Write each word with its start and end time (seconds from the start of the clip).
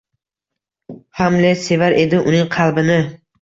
Hamlet 1.19 1.61
sevar 1.67 1.97
edi, 2.05 2.23
uning 2.33 2.51
qalbini 2.57 2.99